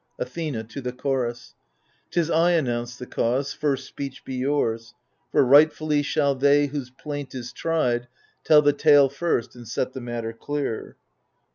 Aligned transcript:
Athena 0.17 0.63
{to 0.63 0.81
the 0.81 0.91
Chorus) 0.91 1.53
'Tis 2.09 2.31
I 2.31 2.53
announce 2.53 2.95
the 2.97 3.05
cause— 3.05 3.53
first 3.53 3.85
speech 3.85 4.25
be 4.25 4.33
yours; 4.33 4.95
For 5.31 5.45
rightfully 5.45 6.01
shall 6.01 6.33
they 6.33 6.65
whose 6.65 6.89
plaint 6.89 7.35
is 7.35 7.53
tried 7.53 8.07
Tell 8.43 8.63
the 8.63 8.73
tale 8.73 9.09
first 9.09 9.55
and 9.55 9.67
set 9.67 9.93
the 9.93 10.01
matter 10.01 10.33
clear. 10.33 10.97